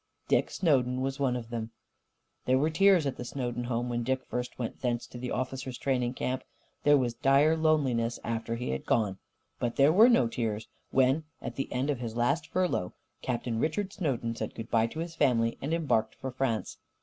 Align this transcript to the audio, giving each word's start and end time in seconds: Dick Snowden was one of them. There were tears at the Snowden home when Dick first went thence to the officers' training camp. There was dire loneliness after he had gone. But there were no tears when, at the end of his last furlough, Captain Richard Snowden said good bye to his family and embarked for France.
Dick 0.27 0.49
Snowden 0.49 1.01
was 1.01 1.19
one 1.19 1.35
of 1.35 1.51
them. 1.51 1.69
There 2.45 2.57
were 2.57 2.71
tears 2.71 3.05
at 3.05 3.17
the 3.17 3.23
Snowden 3.23 3.65
home 3.65 3.87
when 3.87 4.01
Dick 4.01 4.25
first 4.25 4.57
went 4.57 4.81
thence 4.81 5.05
to 5.05 5.19
the 5.19 5.29
officers' 5.29 5.77
training 5.77 6.15
camp. 6.15 6.43
There 6.81 6.97
was 6.97 7.13
dire 7.13 7.55
loneliness 7.55 8.17
after 8.23 8.55
he 8.55 8.71
had 8.71 8.87
gone. 8.87 9.19
But 9.59 9.75
there 9.75 9.91
were 9.93 10.09
no 10.09 10.27
tears 10.27 10.67
when, 10.89 11.25
at 11.39 11.55
the 11.55 11.71
end 11.71 11.91
of 11.91 11.99
his 11.99 12.15
last 12.15 12.47
furlough, 12.47 12.95
Captain 13.21 13.59
Richard 13.59 13.93
Snowden 13.93 14.35
said 14.35 14.55
good 14.55 14.71
bye 14.71 14.87
to 14.87 14.97
his 15.01 15.13
family 15.13 15.59
and 15.61 15.71
embarked 15.71 16.15
for 16.15 16.31
France. 16.31 16.79